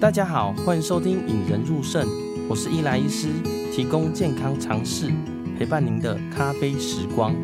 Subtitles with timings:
[0.00, 2.06] 大家好，欢迎收听《引人入肾》，
[2.46, 3.28] 我是伊莱医师，
[3.72, 5.10] 提供健康常识，
[5.58, 7.34] 陪伴您的咖啡时光。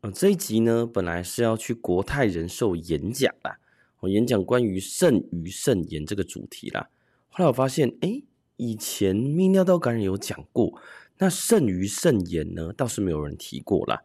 [0.00, 3.58] 呃，这一集呢，本来是要去国泰人寿演讲啦，
[4.00, 6.88] 我演讲关于肾盂肾炎这个主题啦。
[7.28, 8.22] 后来我发现，哎，
[8.62, 10.80] 以前泌尿道感染有讲过，
[11.18, 14.04] 那肾盂肾炎呢，倒是没有人提过啦。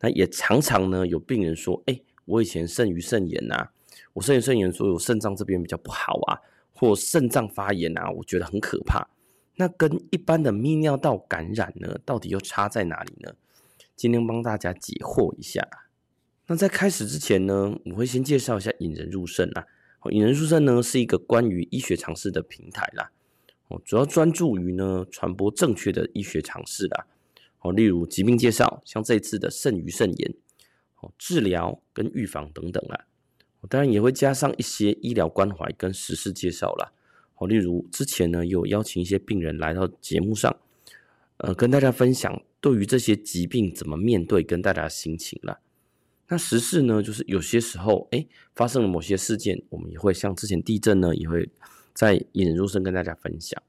[0.00, 3.68] 那也常常呢，有病人说：“哎、我以前肾盂肾炎呐，
[4.14, 6.40] 我肾盂肾炎，说我肾脏这边比较不好啊，
[6.72, 9.06] 或肾脏发炎啊，我觉得很可怕。
[9.56, 13.34] 那跟一般的泌尿道感染呢，到底又差在哪里呢？
[13.94, 15.68] 今天帮大家解惑一下。
[16.46, 19.66] 那在开始之前呢，我会先介绍一下引人入胜”啊。
[20.10, 23.10] 引人入胜呢，是一个关于医学常识的平台啦，
[23.70, 27.06] 哦，主要专注于呢传播正确的医学常识啦。
[27.60, 30.34] 哦，例如疾病介绍，像这次的肾盂肾炎，
[31.00, 33.06] 哦，治疗跟预防等等啦。
[33.68, 36.92] 当然也会加上一些医疗关怀跟时事介绍啦。
[37.36, 40.56] 哦，例如之前呢，有邀请一些病人来到节目上，
[41.36, 45.60] 呃，跟大家分享对于这些疾病怎么面对，跟大家心情啦。
[46.28, 51.50] 那时事呢，就是有些时候，哎，发生了某些事件，我们也会像之前地震呢，也会
[52.00, 53.62] 在引人入肾跟大家分享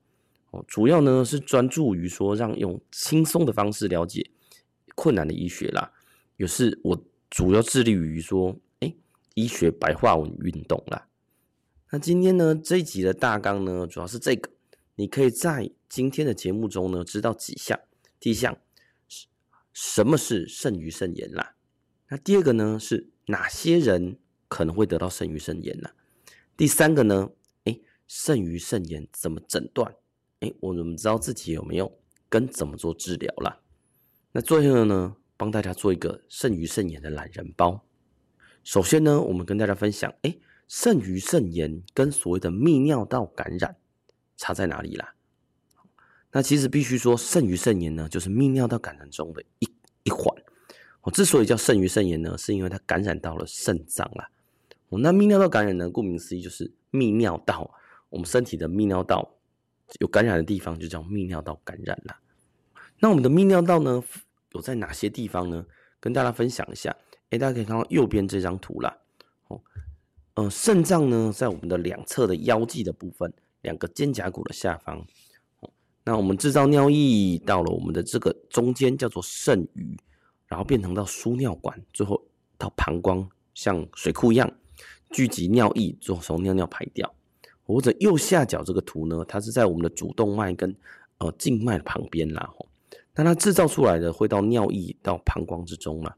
[0.51, 0.63] 哦。
[0.65, 4.31] 主要呢是专注于说，让用轻松的方式了解
[4.95, 5.91] 困难的医学啦。
[6.37, 8.95] 也是我主要致力于说，哎，
[9.33, 11.09] 医学白话文运动啦。
[11.89, 14.49] 那今天呢这一集的大纲呢，主要是这个，
[14.95, 17.77] 你可以在今天的节目中呢知道几项。
[18.17, 18.57] 第一项
[19.09, 19.27] 是
[19.73, 21.55] 什么是肾盂肾炎啦？
[22.07, 25.93] 那第二个呢是哪些人可能会得到肾盂肾炎啦？
[26.55, 27.29] 第三个呢，
[28.13, 29.95] 肾盂肾炎怎么诊断？
[30.41, 33.61] 哎，我怎么知道自己有没有跟怎么做治疗啦？
[34.33, 37.85] 那最后呢，帮大家做一个肾盂肾炎的懒人包。
[38.65, 43.77] 首先呢，我们跟大家分享，哎，肾盂肾炎跟所谓的泌尿道感染
[44.35, 45.15] 差在哪里啦？
[46.33, 49.69] 那其实必须说，肾盂肾炎呢，就是泌尿道感染中的一
[50.03, 50.25] 一环。
[50.99, 54.29] 我之所以叫肾盂肾炎呢，是因为它感染到了肾脏啦。
[54.89, 57.79] 那泌尿道感染呢，顾名思义就是泌尿道啊，
[58.11, 59.27] 我们身体的泌尿道。
[59.99, 62.17] 有感染的地方就叫泌尿道感染啦。
[62.99, 64.01] 那我们的泌尿道呢，
[64.53, 65.65] 有在哪些地方呢？
[65.99, 66.95] 跟大家分享一下。
[67.29, 68.97] 哎，大家可以看到右边这张图啦。
[69.49, 69.61] 哦，
[70.35, 73.33] 呃，肾脏呢，在我们的两侧的腰际的部分，
[73.63, 75.05] 两个肩胛骨的下方。
[76.05, 79.97] 那我们制造尿液到了我们的这个中间，叫做肾盂，
[80.47, 82.25] 然后变成到输尿管，最后
[82.57, 84.49] 到膀胱，像水库一样
[85.09, 87.13] 聚集尿液，最后从尿尿排掉。
[87.65, 90.75] 或者右下角这个图呢，它是在我们的主动脉跟
[91.19, 92.67] 呃静脉旁边啦，吼，
[93.15, 96.13] 那它制造出来的会到尿液到膀胱之中嘛。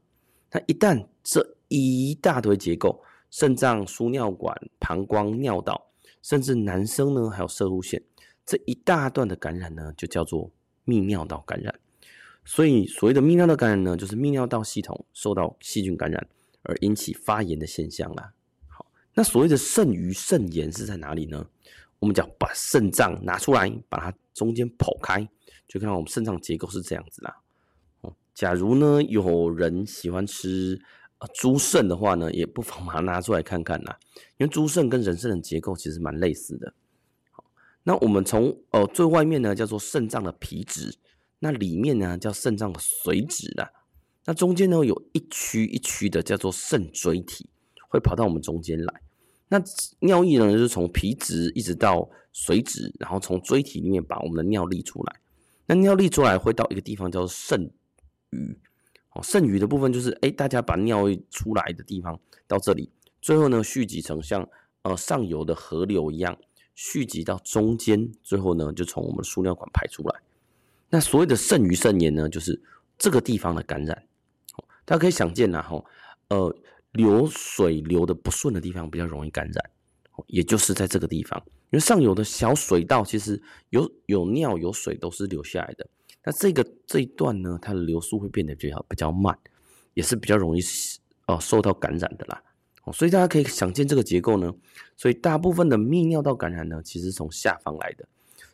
[0.50, 5.90] 那一旦这一大堆结构，肾脏、输尿管、膀胱、尿道，
[6.22, 8.02] 甚至男生呢还有摄护腺，
[8.46, 10.50] 这一大段的感染呢，就叫做
[10.86, 11.74] 泌尿道感染。
[12.44, 16.26] 所以所谓的泌尿道感染呢，就是泌尿道系统受到细菌感染
[16.62, 18.32] 而引起发炎的现象啦。
[19.14, 21.46] 那所谓的肾盂肾炎是在哪里呢？
[22.00, 25.26] 我们讲把肾脏拿出来，把它中间剖开，
[25.66, 27.34] 就看到我们肾脏结构是这样子啦。
[28.02, 30.78] 哦，假如呢有人喜欢吃
[31.18, 33.98] 呃猪肾的话呢，也不妨把它拿出来看看啦。
[34.36, 36.74] 因为猪肾跟人肾的结构其实蛮类似的。
[37.30, 37.42] 好，
[37.84, 40.94] 那我们从呃最外面呢叫做肾脏的皮质，
[41.38, 43.70] 那里面呢叫肾脏的髓质啦。
[44.26, 47.48] 那中间呢有一区一区的叫做肾锥体，
[47.88, 49.00] 会跑到我们中间来。
[49.56, 49.62] 那
[50.00, 55.14] 尿液呢，就是从皮质一直到髓质，然后从锥体里面把我们的尿沥出来。
[55.64, 57.70] 那尿沥出来会到一个地方叫肾
[58.32, 58.56] 盂。
[59.12, 64.44] 哦，肾盂的部分就是，哎，大家把尿液出来的地方到这里，最后呢蓄积成像
[64.82, 66.36] 呃上游的河流一样，
[66.74, 70.20] 蓄积到中间，最后呢就从我们输尿管排出来。
[70.90, 72.60] 那所谓的肾盂肾炎呢，就是
[72.98, 74.02] 这个地方的感染。
[74.84, 75.84] 大家可以想见呐，哈，
[76.30, 76.52] 呃。
[76.94, 79.70] 流水流的不顺的地方比较容易感染，
[80.28, 85.86] 也就是在这个地方，因为上游的小水道其实有有尿有水都是流下来的，
[86.22, 89.36] 那这个这一段呢，它的流速会变得比较比较慢，
[89.94, 90.60] 也是比较容易
[91.26, 92.42] 哦受到感染的啦。
[92.84, 94.54] 哦所以大家可以想见这个结构呢，
[94.96, 98.06] 所以大部分的泌尿道感染呢，其实从下方来的，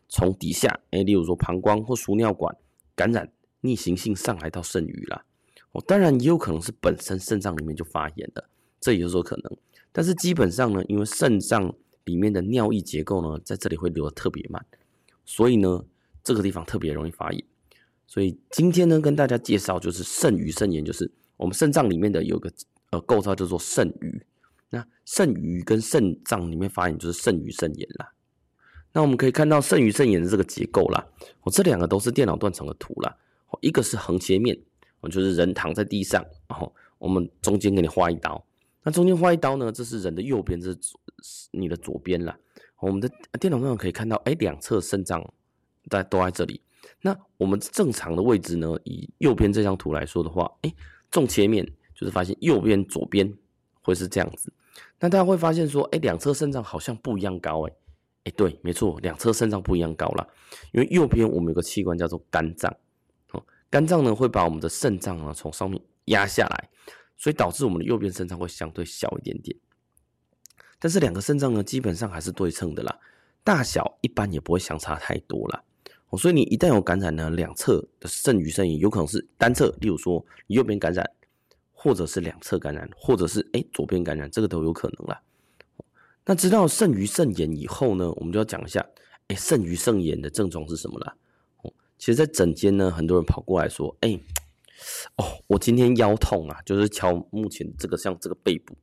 [0.08, 2.56] 从底下，哎，例如说膀胱或输尿管
[2.94, 5.24] 感染，逆行性上来到肾盂啦。
[5.72, 8.48] 哦，当然也有可能是本身肾脏里面就发炎了，
[8.80, 9.56] 这也就是说可能。
[9.92, 11.72] 但是基本上呢，因为肾脏
[12.04, 14.64] 里面的尿液结构呢，在这里会流得特别慢，
[15.24, 15.84] 所以呢，
[16.24, 17.44] 这个地方特别容易发炎。
[18.06, 22.52] 所以今天呢，跟大家介绍就是肾盂肾炎，就是我们肾脏里面的有个
[22.90, 24.20] 呃构造叫做肾盂。
[24.70, 28.12] 那肾盂跟肾脏里面发炎就是肾盂肾炎啦。
[28.92, 31.06] 那我们可以看到肾盂肾炎的这个结构啦，
[31.42, 33.16] 我这两个都是电脑断层的图啦。
[33.60, 34.58] 一个是横切面，
[35.00, 38.42] 我就是人躺在地上，然后我们中间给你划一刀。
[38.82, 42.38] 那中间划一刀呢，这是人的右边，这是你的左边啦。
[42.80, 45.22] 我们的电脑上可以看到，哎，两侧肾脏
[45.90, 46.60] 在都在这里。
[47.02, 48.74] 那我们正常的位置呢？
[48.84, 50.74] 以右边这张图来说的话，哎，
[51.10, 53.30] 纵切面就是发现右边、左边
[53.82, 54.50] 会是这样子。
[54.98, 57.72] 那大家会发现说，哎，两侧肾脏好像不一样高，哎，
[58.24, 60.26] 哎，对，没错，两侧肾脏不一样高了。
[60.72, 62.74] 因为右边我们有个器官叫做肝脏，
[63.70, 66.68] 肝脏呢会把我们的肾脏啊从上面压下来，
[67.16, 69.56] 所以导致我们的右边肾脏会相对小一点点。
[70.78, 72.98] 但是两个肾脏呢，基本上还是对称的啦，
[73.44, 75.62] 大小一般也不会相差太多啦。
[76.08, 81.08] 哦所以你一旦有感染呢，两侧的肾盂肾炎有可能是单侧，例如说你右边感染，
[81.72, 85.22] 或者是两侧感染，或者是哎左边感染，这个都有可能啦。
[86.24, 88.84] 那知道肾盂肾炎以后呢，我们就要讲一下，
[89.28, 91.14] 哎肾盂肾炎的症状是什么啦？
[92.00, 94.18] 其实，在诊间呢，很多人跑过来说，哎，
[95.16, 98.74] 哦，我今天腰痛啊，就是敲目前这个像这个背部，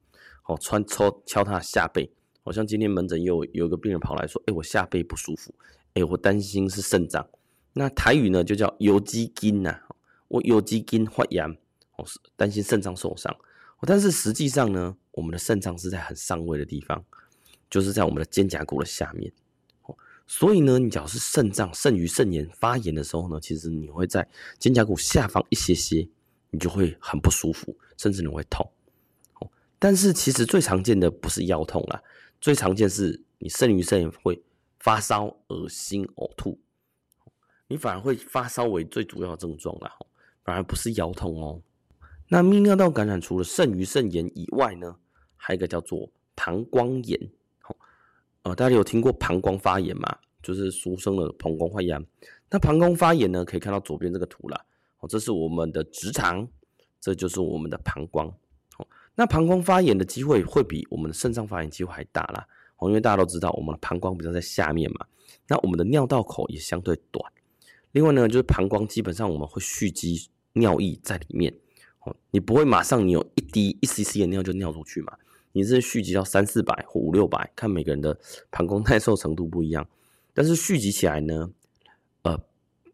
[0.46, 2.12] 哦，穿敲敲他的下背，
[2.44, 5.52] 好像今天门诊有有一个病人跑来说，哎，我下背不舒服。
[5.96, 7.28] 哎，我担心是肾脏，
[7.74, 9.80] 那台语呢就叫腰肌筋呐，
[10.28, 11.58] 我腰肌筋发炎，
[11.98, 13.36] 我是担心肾脏受伤。
[13.82, 17.04] 但是实际上呢，我们的肾脏是在很上位的地方，
[17.68, 19.34] 就是在我们的肩胛骨的下面。
[20.28, 24.28] 所以呢，你只要是肾脏肾盂肾炎发炎的时候呢，其实你会在
[24.60, 26.08] 肩胛骨下方一些些，
[26.52, 28.70] 你就会很不舒服，甚至你会痛。
[29.80, 32.04] 但是其实最常见的不是腰痛啦，
[32.40, 34.44] 最常见是你肾盂肾炎会。
[34.80, 36.58] 发烧、恶心、呕吐，
[37.68, 39.92] 你反而会发烧为最主要的症状啦，
[40.46, 41.62] 反而不是腰痛哦。
[42.30, 44.96] 那泌尿道感染除了肾盂肾炎以外呢，
[45.36, 47.20] 还有一个叫做膀胱炎。
[48.48, 50.18] 呃，大家有听过膀胱发炎吗？
[50.42, 52.02] 就是俗称的膀胱发炎。
[52.50, 54.66] 那膀胱发炎呢，可以看到左边这个图啦。
[55.00, 56.48] 哦，这是我们的直肠，
[57.02, 58.26] 这就是我们的膀胱。
[58.78, 62.48] 哦那膀胱发炎的机会会比我们的肾脏发炎机会还大啦。
[62.84, 65.06] 因为大家都知道，我们的膀胱比较在下面嘛，
[65.48, 67.30] 那我们的尿道口也相对短。
[67.92, 71.54] 另外呢，就是膀胱基本上我们会蓄积尿液在里面，
[72.06, 75.18] 哦，你不会马上你有一滴一 cc 的尿就尿出去嘛，
[75.58, 78.16] 你是蓄积到三四百或五六百，看每个人的
[78.52, 79.90] 膀胱耐受程度不一样。
[80.32, 81.50] 但是蓄积起来呢，
[82.22, 82.40] 呃，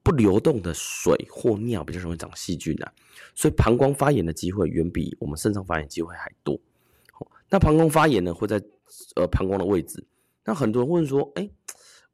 [0.01, 2.93] 不流动的水或尿比较容易长细菌啊，
[3.35, 6.57] 所以膀胱发炎的机会远比我们肾脏发炎机会还多。
[7.49, 8.55] 那膀胱发炎呢，会在
[9.17, 10.01] 呃膀胱的位置。
[10.45, 11.49] 那很多人问说，哎，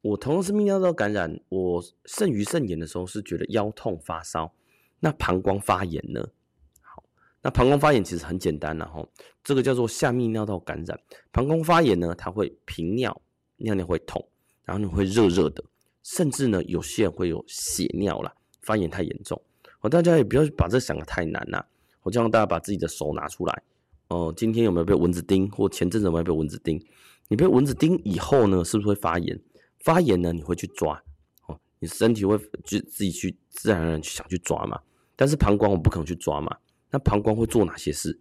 [0.02, 4.52] 我同样是泌尿道感染，我肾盂肾炎的时候是觉得腰痛发烧，
[5.00, 6.28] 那膀胱发炎呢？
[7.42, 9.08] 那膀胱发炎其实很简单了哈，
[9.44, 11.00] 这个叫做下泌尿道感染。
[11.32, 13.22] 膀胱发炎呢，它会频尿，
[13.58, 14.28] 尿尿会痛，
[14.64, 15.64] 然后你会热热的，
[16.04, 19.42] 甚至呢有些人会有血尿啦，发炎太严重。
[19.82, 21.64] 哦，大家也不要把这想得太难呐，
[22.04, 23.64] 我就让大家把自己的手拿出来。
[24.10, 25.50] 哦，今天有没有被蚊子叮？
[25.52, 26.84] 或前阵子有没有被蚊子叮？
[27.30, 29.40] 你被蚊子叮以后呢，是不是会发炎？
[29.80, 31.02] 发炎呢，你会去抓
[31.48, 34.82] 哦，你身体会就自己去自然而然去想去抓嘛。
[35.16, 36.58] 但是膀胱我不可能去抓嘛，
[36.92, 38.20] 那膀胱会做哪些事？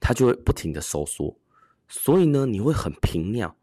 [0.00, 1.34] 它就会不停的收缩，
[1.88, 3.56] 所以呢，你会很频尿。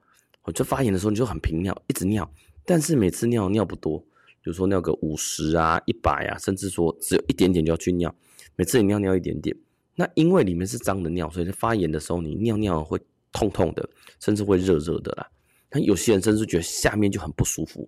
[0.43, 2.27] 我就发炎的时候你就很频尿，一直尿，
[2.65, 8.13] 但是每次尿尿不多，比如说尿个五十啊、一百啊，甚至说只有一点点就要去尿，
[8.55, 9.55] 每次你尿尿一点点。
[9.93, 12.99] 那因为里面是脏的尿，所以在发炎的时候，你尿尿会
[13.31, 13.87] 痛痛的，
[14.19, 15.29] 甚至会热热的啦。
[15.69, 17.87] 那有些人甚至觉得下面就很不舒服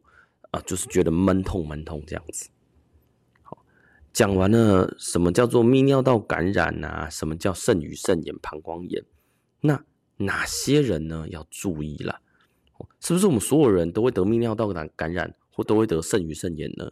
[0.51, 2.47] 啊，就是觉得闷痛闷痛这样子。
[4.13, 7.09] 讲完了什么叫做泌尿道感染啊？
[7.09, 9.03] 什么叫肾盂肾炎、膀胱炎？
[9.59, 9.83] 那
[10.17, 12.21] 哪些人呢要注意啦？
[12.99, 16.91] 是不是我们所有人都会得泌尿道感感染，或都会得肾盂肾炎呢？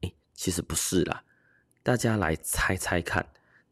[0.00, 1.22] 哎，其实不是啦，
[1.82, 3.26] 大家来猜猜看。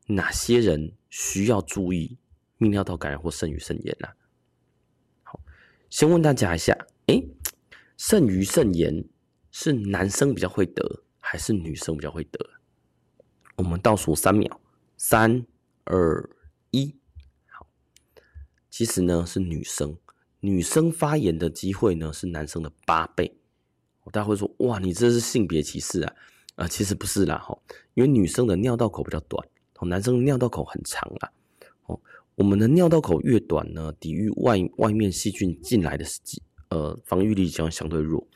[0.07, 2.19] 哪些人需要注意
[2.59, 4.09] 泌尿道感染或肾盂肾炎呢？
[5.23, 5.40] 好，
[5.88, 6.76] 先问大家一下，
[7.07, 7.23] 哎，
[7.97, 9.05] 肾盂肾炎
[9.50, 12.45] 是男生比较会得，还是女生比较会得？
[13.55, 14.61] 我们倒数三秒，
[14.97, 15.47] 三、
[15.85, 16.29] 二、
[16.73, 16.93] 一，
[17.47, 17.69] 好，
[18.69, 19.97] 其实呢是女生，
[20.41, 23.33] 女生发炎的机会呢是男生的八倍。
[24.11, 26.13] 大家会说，哇，你这是性别歧视啊？
[26.57, 27.57] 啊，其实不是啦，哈，
[27.95, 29.49] 因为女生的尿道口比较短。
[29.83, 31.31] 男生的尿道口很长啊，
[31.87, 32.01] 哦，
[32.35, 36.05] 我们的尿道口越短呢，抵御外外面细菌进来的
[36.71, 38.27] 呃防御力将相对弱，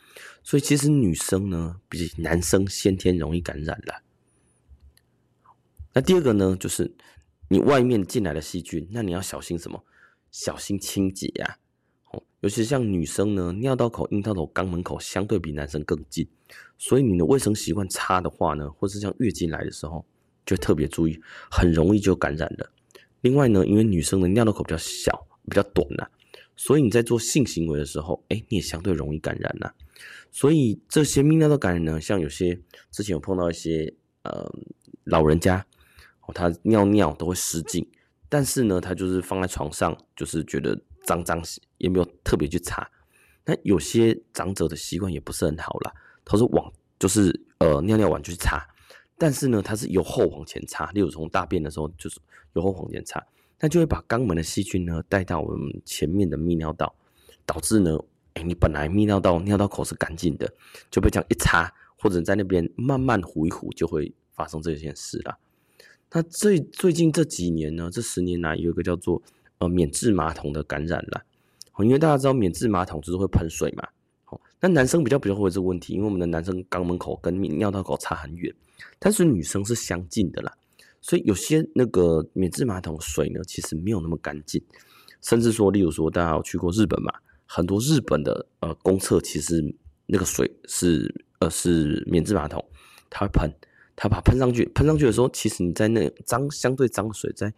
[0.42, 4.02] 所以其实女生呢，比男生先天容易感染了。
[5.92, 6.92] 那第二个呢，就是
[7.49, 9.85] 你外面进来的细菌，那你要小心什么？
[10.30, 11.59] 小心清洁呀。
[12.11, 16.28] 哦，尤其像女生呢，尿道口、阴道口、肛门口相对比男生更近，
[16.78, 20.04] 所以你的卫生习惯差的话呢，或是像月经来的时候，
[20.44, 22.71] 就特别注意，很容易就感染了。
[23.21, 26.06] 另外呢，因为女生的尿道口比较小、比较短呐，
[26.57, 29.73] 所以你在做性行为的时候，哎，你也相对容易感染呐。
[30.31, 34.53] 所以这些泌尿道感染呢，像有些之前有碰到一些呃
[35.05, 35.65] 老人家。
[36.27, 37.87] 哦他尿尿都会失禁，
[38.31, 41.39] 但是呢，他就是放在床上，就是觉得脏脏，
[41.77, 42.91] 也没有特别去擦。
[43.45, 45.93] 那有些长者的习惯也不是很好啦，
[46.25, 48.67] 他是往就是呃尿尿完就去擦，
[49.19, 52.19] 但是呢，他是由后往前擦，例如从大便的时候就是
[52.55, 53.23] 由后往前擦，
[53.61, 56.95] 那就会把肛门的细菌呢带到我们前面的泌尿道，
[57.47, 57.99] 导致呢，
[58.35, 60.53] 哎，你本来泌尿道尿道口是干净的，
[60.91, 65.39] 就被这样一擦，或者在那边慢慢糊一糊，就会发生这件事啦。
[66.13, 69.21] 那最最近这几年呢，这十年来有一个叫做
[69.59, 71.23] 呃免治马桶的感染了，
[71.79, 73.89] 因为大家知道免治马桶就是会喷水嘛，
[74.25, 78.55] 好，那男生比较比较会这个问题，因为我们的男生肛门口跟泌尿道口差很远，
[78.99, 80.53] 但是女生是相近的啦，
[81.05, 84.65] 所以有些那个免治马桶水呢，其实没有那么干净，
[85.21, 87.13] 甚至说，例如说大家有去过日本嘛，
[87.45, 89.63] 很多日本的呃公厕其实
[90.07, 92.65] 那个水是呃是免治马桶，
[93.11, 93.53] 它会喷。
[93.95, 97.53] 它把它喷上去，喷上去的时候，其实你在那脏相对脏水在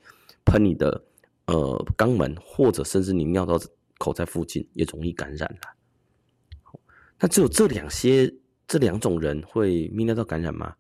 [0.44, 1.04] 喷你的
[1.46, 3.58] 呃肛门，或者甚至你尿道
[3.98, 6.80] 口在附近，也容易感染了。
[7.20, 8.34] 那只有这两些
[8.66, 10.74] 这两种人会泌尿道感染吗？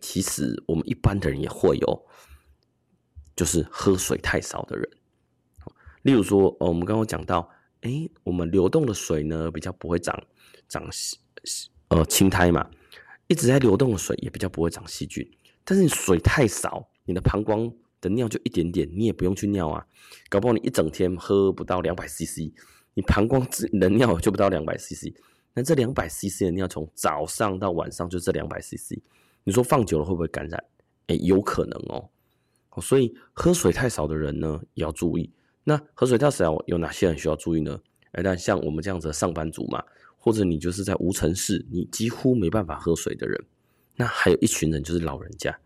[0.00, 2.06] 其实我们一般的人也会有，
[3.34, 4.88] 就是喝水太少的人。
[6.02, 7.48] 例如说，呃，我们刚刚讲到，
[7.82, 10.18] 哎、我们流动的水呢比较不会长
[10.68, 10.88] 长
[11.88, 12.70] 呃青苔嘛。
[13.26, 15.24] 一直在流动的水也比较不会长细菌，
[15.64, 19.86] 但是你水太少，你的膀胱的尿就一点点，你也不用去尿啊，
[20.28, 22.52] 搞不好你一整天喝不到两百 CC，
[22.94, 23.46] 你膀胱
[23.78, 25.14] 的尿就不到两百 CC，
[25.54, 28.98] 那这两百 CC 的尿从早上到晚上就这两百 CC，
[29.44, 30.64] 你说放久了会不会感染？
[31.06, 32.08] 哎，有可能哦，
[32.80, 35.30] 所以喝水太少的人呢也要注意。
[35.64, 37.80] 那喝水太少有哪些人需要注意呢？
[38.12, 39.82] 哎，那像我们这样子的上班族嘛。
[40.22, 43.42] 或者你就是在无尘室，你几乎没办法喝水的人，
[43.96, 45.58] 那还有一群人就是老人家，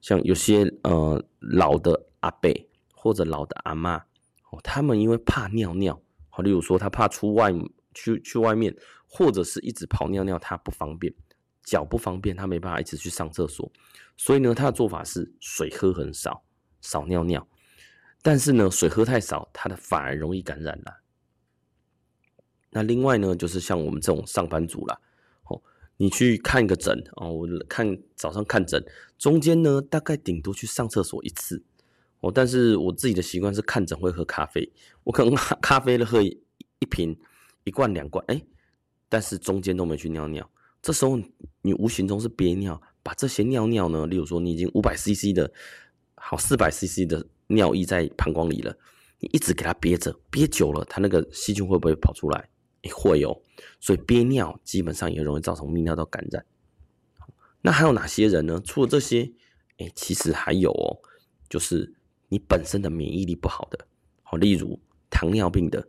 [0.00, 2.48] 像有些呃老的阿伯
[2.94, 3.96] 或者老的阿妈，
[4.52, 7.52] 哦，他们因为怕尿尿，好，例如说他怕出外
[7.92, 8.72] 去去外面，
[9.08, 11.12] 或者是一直跑尿尿，他不方便，
[11.68, 13.70] 脚不方便，他没办法一直去上厕所，
[14.16, 16.42] 所以呢，他的做法是水喝很少，
[16.80, 17.46] 少尿尿，
[18.22, 21.02] 但是呢，水喝太少，他的反而容易感染了。
[22.70, 24.98] 那另外呢，就是像我们这种上班族啦，
[25.44, 25.60] 哦，
[25.98, 28.82] 你去看个诊哦，我看早上看诊，
[29.18, 31.62] 中间呢大概顶多去上厕所一次，
[32.20, 34.72] 哦，但是我自己的习惯是看诊会喝咖啡，
[35.04, 37.14] 我可能 咖啡了喝一瓶
[37.64, 38.42] 一罐两罐，哎，
[39.10, 41.18] 但是中间都没去尿尿，这时候
[41.62, 45.52] 你无形中是憋尿，把这些尿尿呢，例如说你已经五百 CC 的，
[46.14, 48.76] 好四百 CC 的尿液在膀胱里了，
[49.18, 52.48] 你一直给它憋着，憋久了，它那个细菌会不会跑出来？
[52.94, 53.42] 会有，
[53.80, 56.46] 所以憋尿基本上也容易造成泌尿道感染。
[57.60, 58.62] 那还有哪些人呢？
[58.64, 59.30] 除了这些，
[59.78, 60.96] 哎，其实还有哦，
[61.50, 61.92] 就是
[62.28, 63.86] 你本身的免疫力不好的，
[64.22, 64.78] 好，例如
[65.10, 65.86] 糖尿病的，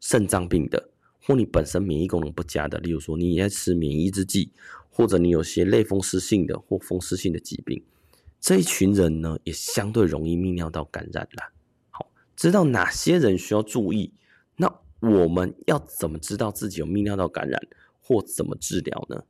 [0.00, 0.90] 肾脏病的，
[1.28, 4.50] 或你本身免疫功能不佳的，例如说你也在吃免疫制剂，
[4.88, 7.84] 或者你有些类风湿性的或风湿性的疾病，
[8.40, 11.52] 这一群人呢，也相对容易泌尿道感染了。
[11.90, 14.10] 好，知道哪些人需要注意？
[14.56, 14.74] 那。
[15.00, 17.68] 我们要怎么知道自己有泌尿道感染，
[18.02, 19.22] 或怎么治疗呢？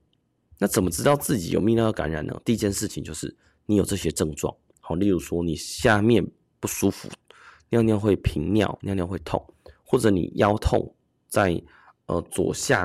[0.56, 2.40] 那怎么知道自己有泌尿道感染呢？
[2.42, 3.36] 第一件事情就是
[3.66, 6.26] 你有这些症状，好，例如说你下面
[6.58, 7.10] 不舒服，
[7.68, 9.44] 尿尿会频尿，尿尿会痛，
[9.84, 10.90] 或者你腰痛，
[11.28, 11.62] 在
[12.08, 12.84] 呃左下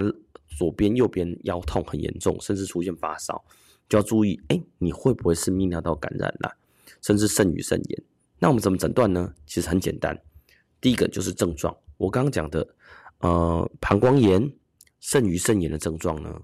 [0.57, 3.43] 左边、右边腰痛很严重，甚至出现发烧，
[3.89, 6.55] 就要注意，哎，你会不会是泌尿道感染了，
[7.01, 8.03] 甚至肾盂肾炎？
[8.37, 9.33] 那我们怎么诊断呢？
[9.47, 10.15] 其实很简单，
[10.79, 11.75] 第一个就是症状。
[11.97, 12.67] 我刚刚讲的，
[13.19, 14.51] 呃，膀胱炎、
[14.99, 16.41] 肾盂肾炎的症状呢，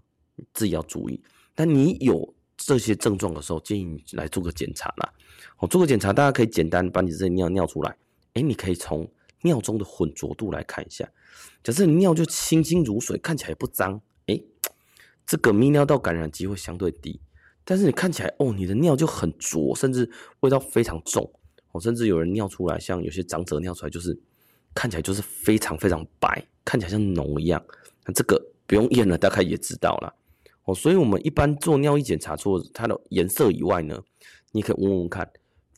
[0.53, 1.21] 自己要注意。
[1.53, 5.13] 但你有这些症状的时候，建议你来做个检查啦。
[5.57, 7.95] 我做个检查，大家可以简单把你这尿尿出来。
[8.33, 9.05] 哎，你可以从
[9.41, 11.07] 尿中的浑浊度来看一下。
[11.63, 14.41] 假设你尿就清清如水，看起来也不脏，哎，
[15.25, 17.19] 这个泌尿道感染机会相对低。
[17.63, 21.31] 但是你看起来，哦，你的尿就很浊，甚至味道非常重。
[21.71, 24.19] 哦，甚至有人尿出来，像有些长者尿出来就是。
[24.75, 27.61] 看起来就是非常非常白，看起来像脓一样。
[28.05, 30.13] 那这个不用验了，大概也知道了。
[30.65, 33.99] 哦，所以我们一般做尿液检查，除了它的颜色以外呢，
[34.51, 35.27] 你可以问问看，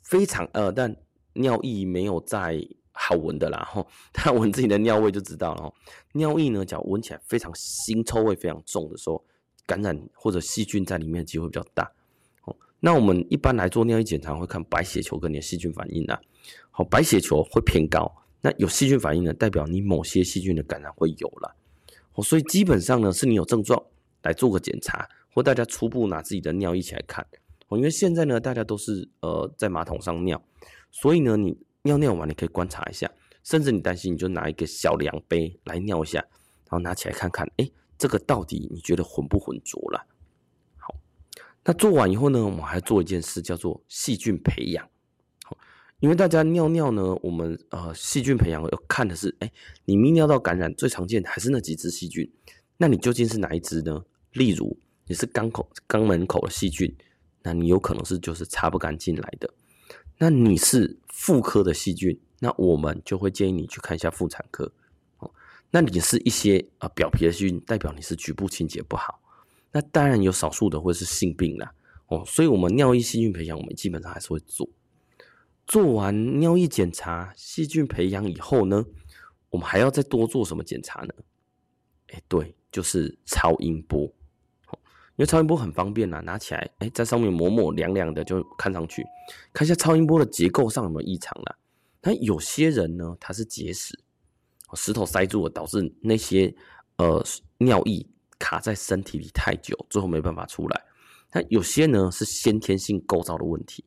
[0.04, 0.94] 非常呃，但
[1.34, 2.62] 尿液没有在
[3.04, 3.68] 好闻的啦。
[3.72, 5.74] 吼， 他闻自己的尿味就知道了。
[6.14, 9.24] 尿液呢，只要闻起来非常腥臭味非常重的时候，
[9.66, 11.92] 感染或者细菌在里面的机会比较大。
[12.46, 16.22] 哦，那我们一般来做尿液检查会看白血球跟你的细菌反应啊。
[16.70, 21.56] 好，白血球会偏高，那有细菌反应呢，代表你某些细菌的感染会有了。
[22.14, 23.82] 哦，所以基本上呢，是你有症状
[24.22, 27.26] 来做个检查，或大家初步拿自己的尿液起来看。
[27.70, 30.42] 哦，因为现在呢，大家都是呃在马桶上尿，
[30.92, 33.12] 所以呢，你尿尿完你可以观察一下，
[33.44, 40.06] 甚至你担心你就拿一个小量杯来尿一下，然后拿起来看看，哎，这个到底你觉得浑不浑浊了？
[40.78, 40.96] 好，
[41.64, 44.88] 那做完以后呢，我们还做一件事，叫做细菌培养。
[46.00, 49.52] 因为大家尿尿呢，我们呃细菌培养要看的是，哎，
[49.86, 52.28] 你泌尿道感染最常见的还是那几只细菌，
[52.78, 54.04] 那你究竟是哪一只呢？
[54.32, 56.96] 例如你是肛口肛门口的细菌，
[57.44, 59.54] 那你有可能是就是擦不干净来的。
[60.24, 64.72] 那你是妇科的细菌，那我们就会建议你去看一下妇产科。
[65.18, 65.32] 哦，
[65.72, 69.20] 那你是一些啊、呃、表皮的细菌，代表你是局部清洁不好。
[69.72, 71.74] 那当然有少数的会是性病啦。
[72.06, 74.70] 哦，所以我们尿液细菌培养，我们基本上还是会做。
[75.66, 78.86] 做完尿液检查、细菌培养以后呢，
[79.50, 81.14] 我们还要再多做什么检查呢？
[82.10, 84.14] 哎，对，就是超音波。
[85.22, 89.06] 因为超音波很方便呐，拿起来，哎，在上面抹抹凉凉的，就看上去，
[89.54, 91.56] 看一下超音波的结构上有没有异常了。
[92.02, 93.94] 那有些人呢，他是结石，
[94.74, 96.52] 石头塞住了，导致那些
[96.96, 97.24] 呃
[97.60, 98.04] 尿液
[98.40, 100.84] 卡在身体里太久，最后没办法出来。
[101.32, 103.86] 那有些呢是先天性构造的问题。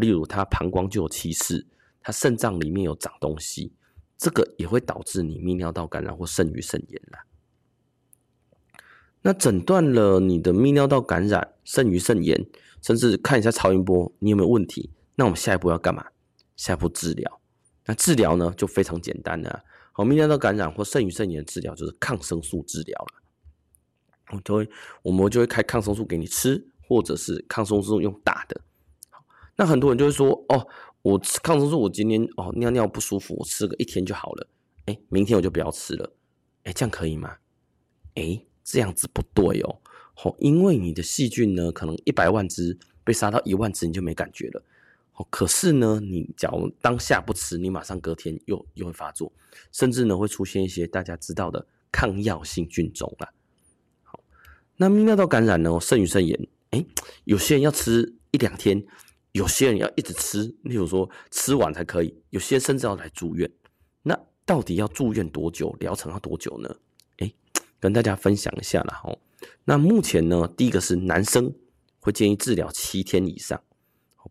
[0.00, 1.64] 例如他膀胱就有憩室，
[2.02, 3.72] 他肾脏里面有长东西，
[4.18, 7.24] 这个也会导致你泌尿道感染或肾盂肾炎啦。
[9.26, 12.46] 那诊断了你的泌尿道感染、肾盂肾炎，
[12.82, 14.90] 甚至看一下超音波，你有没有问题？
[15.14, 16.04] 那我们下一步要干嘛？
[16.56, 17.40] 下一步治疗。
[17.86, 19.64] 那治疗呢，就非常简单了。
[19.92, 23.22] 好，泌尿道感染或肾盂肾炎治疗就是抗生素治疗了。
[24.32, 24.68] 我就会，
[25.02, 28.60] 我们就会开抗生素给你吃，或者是抗生素用打的。
[29.56, 30.68] 那很多人就会说，哦，
[31.00, 34.46] 我吃抗生素，我今天哦尿尿不舒服，我吃个一天就好了，
[34.84, 36.12] 哎，明天我就不要吃了，
[36.64, 37.36] 哎，这样可以吗？
[38.16, 39.78] 哎，这样子不对哦，
[40.22, 44.62] 哦，因为你的细菌呢，可能一百万只被杀到一万只，你就没感觉了，
[45.16, 49.30] 哦，可是呢，你假如当下不吃，你马上隔天又又会发作，
[49.70, 53.28] 甚至呢会出现一些大家知道的抗药性菌种了。
[54.02, 54.18] 好，
[54.76, 56.84] 那泌尿道感染呢，肾盂肾炎，哎，
[57.24, 58.84] 有些人要吃一两天。
[59.34, 63.50] 有些人要一直吃，例如说吃完才可以；有些甚至要来住院。
[64.04, 65.74] 那到底要住院多久？
[65.80, 66.72] 疗程要多久呢？
[67.84, 69.02] 跟大家分享一下啦。
[69.04, 69.18] 哦，
[69.66, 71.52] 那目前呢，第一个是男生
[72.00, 73.62] 会建议治疗七天以上，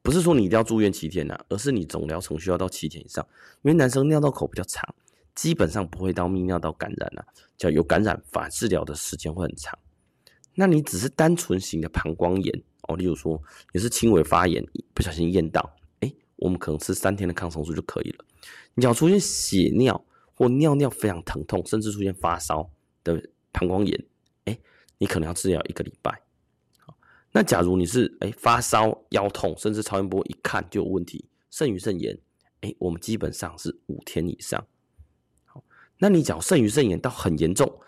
[0.01, 3.23] 不是说你一定要住院七天呐，而是你总疗程需要到七天以上。
[3.61, 4.83] 因为男生尿道口比较长，
[5.35, 7.23] 基本上不会到泌尿道感染啊，
[7.55, 9.77] 只要有感染，反而治疗的时间会很长。
[10.55, 12.63] 那你只是单纯型的膀胱炎。
[12.87, 13.39] 哦，例如说
[13.71, 18.25] 你是轻微发炎，不小心验到，哎，我们可能吃三天的抗生素就可以了。
[18.73, 22.67] 你要出现血尿或尿尿非常疼痛，甚至出现发烧
[23.03, 24.05] 的膀胱炎，
[24.43, 24.59] 哎，
[24.97, 26.21] 你可能要治疗一个礼拜。
[27.31, 32.17] 那假如你是哎发烧、腰痛，甚至超音波一看就有问题，肾盂肾炎，
[32.59, 34.61] 哎，我们基本上是五天以上。
[35.45, 35.63] 好，
[35.97, 37.79] 那你讲肾盂肾炎到很严重，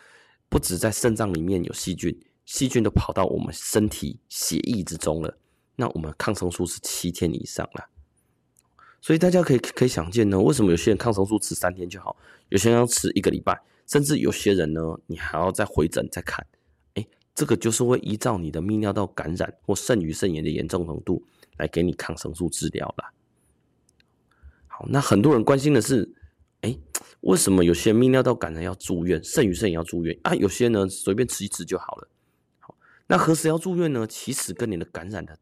[0.47, 2.17] 不止在肾脏里面有细菌。
[2.45, 5.36] 细菌都跑到我们身体血液之中了，
[5.75, 7.89] 那我们抗生素是七天以上了，
[9.01, 12.15] 所以大家可以可以想见呢，为什么有些人抗生素吃三天就好，
[12.49, 16.45] 有些人要吃一个礼拜，甚至有些人呢，你还要再回诊再看，
[16.95, 21.23] 哎，这个就是会依照你的泌尿道感染或肾盂肾炎的严重程度
[21.57, 23.13] 来给你抗生素治疗了。
[24.67, 26.11] 好，那很多人关心的是，
[26.61, 26.77] 哎，
[27.21, 30.33] 为什么有些泌尿道感染要住院，肾盂肾炎要住院啊？
[30.35, 32.07] 有些呢随便吃一吃就好了。
[32.59, 32.75] 好
[33.07, 34.05] 那何时要住院呢？
[34.07, 35.37] 其实跟你的感染的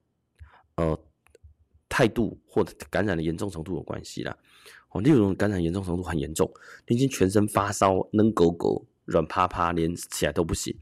[0.75, 0.99] 呃
[1.87, 4.37] 态度或者感染的严重程度有关系啦。
[4.93, 6.49] 哦，例如感染严重程度很严重，
[6.87, 10.73] 你已经全身发烧、冷狗狗、软趴趴，连起来都不行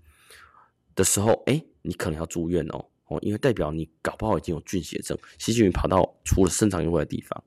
[0.93, 2.86] 的时候，哎，你可能要住院哦。
[3.08, 7.43] 哦，因为代表你搞不好已经有菌血症，细菌跑到除了肾脏以外的地方。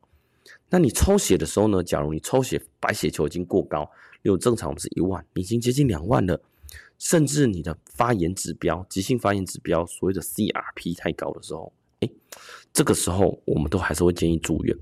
[0.68, 1.82] 那你抽血的时候呢？
[1.82, 3.84] 假如你抽血白血球已经过高，
[4.22, 6.38] 例如正常我们是一万，已经接近两万了。
[6.98, 12.10] 甚至你的发炎指标、急性发炎指标，所谓的 CRP 太高的时候，哎，
[12.72, 14.76] 这个时候我们都还是会建议住院，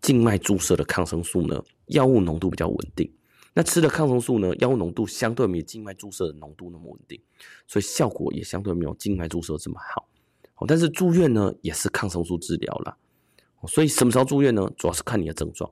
[0.00, 3.12] 静脉注射的抗生素呢，药物浓度比较稳定。
[3.54, 7.20] 那吃的抗生素呢，药物浓度相对没有静脉注射的浓度那么稳定，
[7.66, 10.08] 所以效果也相对没有静脉注射这么好。
[10.66, 12.96] 但是住院呢，也是抗生素治疗啦。
[13.66, 14.70] 所以什么时候住院呢？
[14.76, 15.68] 主要是看你的症状。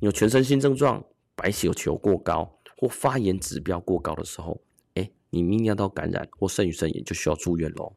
[0.00, 1.04] 你有全身性症状，
[1.36, 4.60] 白血球过高或发炎指标过高的时候，
[4.94, 7.94] 哎，你泌尿道感染或肾盂肾炎就需要住院喽。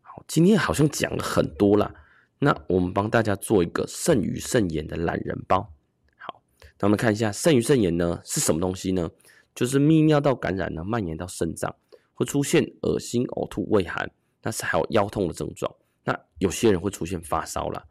[0.00, 1.92] 好，今天好像讲了很多啦，
[2.44, 5.72] 那我们帮大家做一个肾盂肾炎的懒人包。
[6.16, 6.42] 好，
[6.80, 9.08] 那我们看一下肾盂肾炎呢是什么东西呢？
[9.54, 11.72] 就是泌尿道感染呢蔓延到肾脏，
[12.14, 14.10] 会出现恶心、呕吐、胃寒。
[14.42, 17.86] 那是还有腰痛的症状，那有些人会出现发烧了，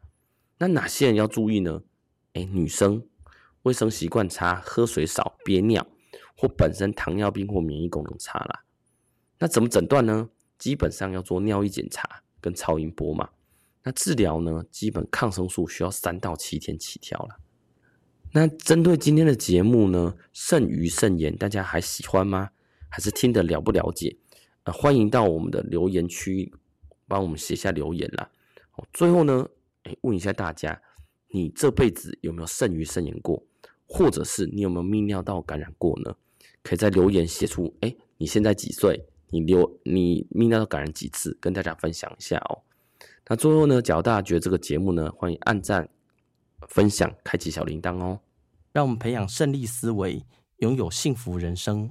[0.58, 1.82] 那哪些人要注意呢？
[2.34, 3.02] 哎，女生
[3.62, 5.86] 卫生习惯差，喝水少，憋尿，
[6.36, 8.64] 或本身糖尿病或免疫功能差啦。
[9.38, 10.28] 那怎么诊断呢？
[10.58, 13.30] 基本上要做尿液检查跟超音波嘛。
[13.84, 14.64] 那治疗呢？
[14.70, 17.40] 基本抗生素需要三到七天起跳了。
[18.32, 22.50] 那针对今天的节目呢，肾盂肾炎大家还喜欢吗？
[22.88, 24.16] 还是听得了不了解？
[24.64, 26.52] 呃，欢迎到我们的留言区
[27.08, 28.30] 帮我们写下留言啦。
[28.92, 29.48] 最后呢，
[29.82, 30.80] 哎，问一下大家，
[31.28, 33.42] 你这辈子有没有肾盂肾炎过？
[33.86, 36.14] 或者是你有没有泌尿道感染过呢？
[36.62, 39.04] 可以在留言写出，哎，你现在几岁？
[39.30, 41.36] 你留你泌尿道感染几次？
[41.40, 42.62] 跟大家分享一下哦。
[43.32, 45.88] 那最后呢，假如大家觉得这个节目呢，欢迎按赞、
[46.68, 48.20] 分享、开启小铃铛哦。
[48.72, 50.22] 让我们培养胜利思维，
[50.58, 51.88] 拥有幸福人生。